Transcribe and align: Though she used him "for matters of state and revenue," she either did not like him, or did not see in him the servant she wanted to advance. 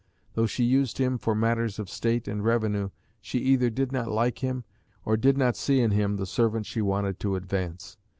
Though 0.33 0.47
she 0.47 0.63
used 0.63 0.97
him 0.97 1.19
"for 1.19 1.35
matters 1.35 1.77
of 1.77 1.87
state 1.87 2.27
and 2.27 2.43
revenue," 2.43 2.89
she 3.21 3.37
either 3.37 3.69
did 3.69 3.91
not 3.91 4.07
like 4.09 4.39
him, 4.39 4.63
or 5.05 5.15
did 5.15 5.37
not 5.37 5.55
see 5.55 5.79
in 5.79 5.91
him 5.91 6.15
the 6.17 6.25
servant 6.25 6.65
she 6.65 6.81
wanted 6.81 7.19
to 7.19 7.35
advance. 7.35 7.97